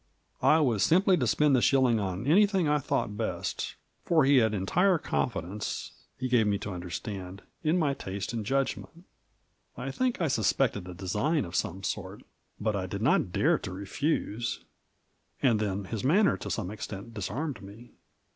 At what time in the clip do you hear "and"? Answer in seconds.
8.33-8.43, 15.39-15.59